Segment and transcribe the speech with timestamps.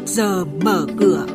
[0.00, 1.26] trước giờ mở cửa.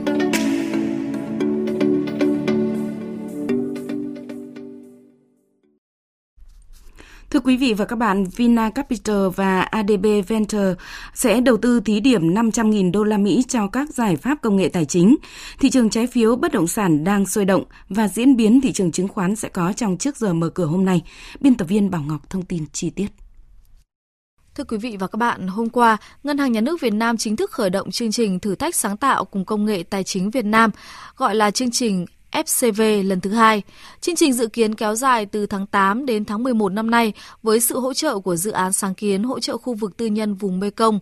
[7.29, 10.73] Thưa quý vị và các bạn, Vina Capital và ADB Venture
[11.13, 14.69] sẽ đầu tư thí điểm 500.000 đô la Mỹ cho các giải pháp công nghệ
[14.69, 15.15] tài chính.
[15.59, 18.91] Thị trường trái phiếu bất động sản đang sôi động và diễn biến thị trường
[18.91, 21.01] chứng khoán sẽ có trong trước giờ mở cửa hôm nay.
[21.39, 23.24] Biên tập viên Bảo Ngọc thông tin chi tiết.
[24.55, 27.35] Thưa quý vị và các bạn, hôm qua, Ngân hàng Nhà nước Việt Nam chính
[27.35, 30.45] thức khởi động chương trình thử thách sáng tạo cùng công nghệ tài chính Việt
[30.45, 30.71] Nam,
[31.17, 33.61] gọi là chương trình FCV lần thứ hai.
[34.01, 37.13] Chương trình dự kiến kéo dài từ tháng 8 đến tháng 11 năm nay
[37.43, 40.35] với sự hỗ trợ của dự án sáng kiến hỗ trợ khu vực tư nhân
[40.35, 40.99] vùng Mekong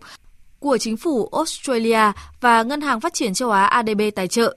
[0.58, 4.56] của chính phủ Australia và Ngân hàng Phát triển châu Á ADB tài trợ.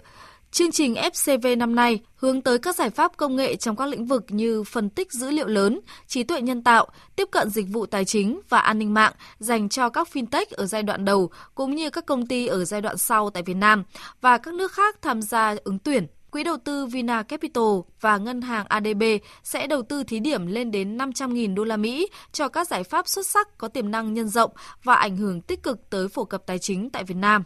[0.58, 4.06] Chương trình FCV năm nay hướng tới các giải pháp công nghệ trong các lĩnh
[4.06, 7.86] vực như phân tích dữ liệu lớn, trí tuệ nhân tạo, tiếp cận dịch vụ
[7.86, 11.76] tài chính và an ninh mạng dành cho các fintech ở giai đoạn đầu cũng
[11.76, 13.84] như các công ty ở giai đoạn sau tại Việt Nam
[14.22, 16.08] và các nước khác tham gia ứng tuyển.
[16.32, 17.64] Quỹ đầu tư Vina Capital
[18.02, 19.04] và ngân hàng ADB
[19.44, 23.08] sẽ đầu tư thí điểm lên đến 500.000 đô la Mỹ cho các giải pháp
[23.08, 24.52] xuất sắc có tiềm năng nhân rộng
[24.84, 27.44] và ảnh hưởng tích cực tới phổ cập tài chính tại Việt Nam.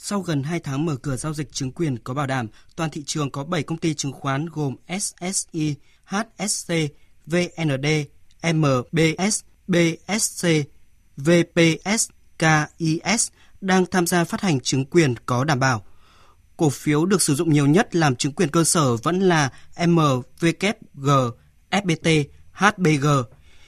[0.00, 3.02] Sau gần 2 tháng mở cửa giao dịch chứng quyền có bảo đảm, toàn thị
[3.06, 5.74] trường có 7 công ty chứng khoán gồm SSI,
[6.04, 6.72] HSC,
[7.26, 7.86] VND,
[8.42, 10.48] MBS, BSC,
[11.16, 13.28] VPS, KIS
[13.60, 15.84] đang tham gia phát hành chứng quyền có đảm bảo.
[16.56, 19.50] Cổ phiếu được sử dụng nhiều nhất làm chứng quyền cơ sở vẫn là
[19.86, 21.08] MVKG,
[21.70, 23.06] FBT, HBG.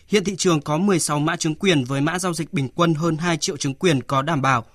[0.07, 3.17] Hiện thị trường có 16 mã chứng quyền với mã giao dịch bình quân hơn
[3.17, 4.65] 2 triệu chứng quyền có đảm bảo–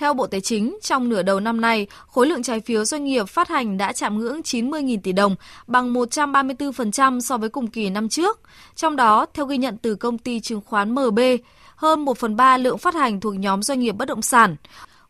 [0.00, 3.28] Theo Bộ Tài chính, trong nửa đầu năm nay, khối lượng trái phiếu doanh nghiệp
[3.28, 8.08] phát hành đã chạm ngưỡng 90.000 tỷ đồng, bằng 134% so với cùng kỳ năm
[8.08, 8.40] trước.
[8.76, 11.20] Trong đó, theo ghi nhận từ công ty chứng khoán MB,
[11.76, 14.56] hơn 1 phần 3 lượng phát hành thuộc nhóm doanh nghiệp bất động sản.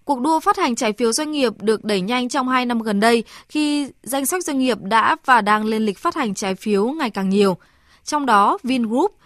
[0.04, 3.00] Cuộc đua phát hành trái phiếu doanh nghiệp được đẩy nhanh trong 2 năm gần
[3.00, 6.86] đây khi danh sách doanh nghiệp đã và đang lên lịch phát hành trái phiếu
[6.86, 7.56] ngày càng nhiều.
[8.04, 9.16] Trong đó, Vingroup,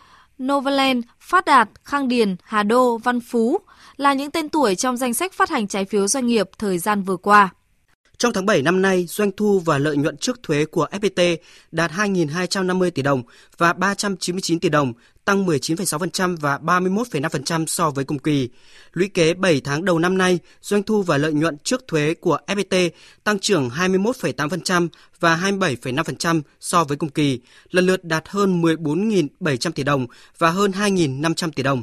[0.43, 3.59] Novaland, Phát Đạt, Khang Điền, Hà Đô, Văn Phú–
[3.97, 7.03] là những tên tuổi trong danh sách phát hành trái phiếu doanh nghiệp thời gian
[7.03, 7.51] vừa qua.
[8.25, 11.37] Trong tháng 7 năm nay, doanh thu và lợi nhuận trước thuế của FPT
[11.73, 13.23] đạt 2.250 tỷ đồng
[13.59, 14.93] và 399 tỷ đồng,
[15.25, 18.49] tăng 19,6% và 31,5% so với cùng kỳ.
[18.93, 22.39] Lũy kế 7 tháng đầu năm nay, doanh thu và lợi nhuận trước thuế của
[22.47, 22.91] FPT
[23.25, 24.89] tăng trưởng 21,8%
[25.21, 30.07] và 27,5% so với cùng kỳ, lần lượt đạt hơn 14.700 tỷ đồng
[30.39, 31.83] và hơn 2.500 tỷ đồng.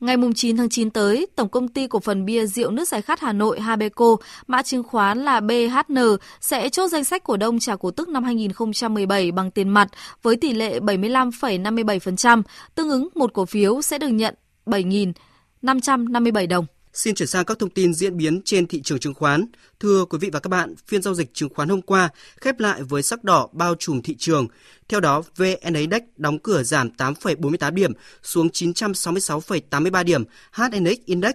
[0.00, 3.20] Ngày 9 tháng 9 tới, Tổng công ty cổ phần bia rượu nước giải khát
[3.20, 4.16] Hà Nội Habeco,
[4.46, 5.98] mã chứng khoán là BHN,
[6.40, 9.88] sẽ chốt danh sách cổ đông trả cổ tức năm 2017 bằng tiền mặt
[10.22, 12.42] với tỷ lệ 75,57%,
[12.74, 14.34] tương ứng một cổ phiếu sẽ được nhận
[14.66, 16.66] 7.557 đồng.
[16.98, 19.46] Xin chuyển sang các thông tin diễn biến trên thị trường chứng khoán.
[19.80, 22.08] Thưa quý vị và các bạn, phiên giao dịch chứng khoán hôm qua
[22.40, 24.46] khép lại với sắc đỏ bao trùm thị trường.
[24.88, 27.92] Theo đó, VN Index đóng cửa giảm 8,48 điểm
[28.22, 31.34] xuống 966,83 điểm, HNX Index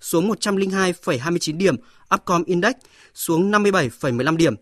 [0.00, 1.76] xuống 102,29 điểm,
[2.14, 2.74] Upcom Index
[3.14, 4.54] xuống 57,15 điểm.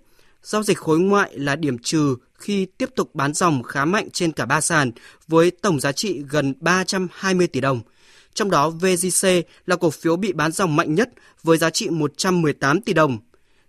[0.43, 4.33] Giao dịch khối ngoại là điểm trừ khi tiếp tục bán dòng khá mạnh trên
[4.33, 4.91] cả ba sàn
[5.29, 7.81] với tổng giá trị gần 320 tỷ đồng–
[8.39, 9.29] trong đó VGC
[9.67, 11.11] là cổ phiếu bị bán dòng mạnh nhất
[11.43, 13.19] với giá trị 118 tỷ đồng.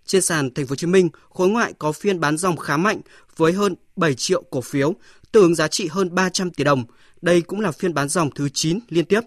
[0.06, 3.00] Trên sàn Thành phố Hồ Chí Minh, khối ngoại có phiên bán dòng khá mạnh
[3.36, 4.94] với hơn 7 triệu cổ phiếu,
[5.32, 6.84] tương ứng giá trị hơn 300 tỷ đồng.
[7.22, 9.20] Đây cũng là phiên bán dòng thứ 9 liên tiếp.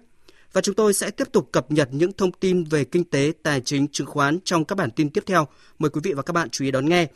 [0.53, 3.61] Và chúng tôi sẽ tiếp tục cập nhật những thông tin về kinh tế, tài
[3.61, 5.47] chính, chứng khoán trong các bản tin tiếp theo.
[5.79, 7.07] Mời quý vị và các bạn chú ý đón nghe.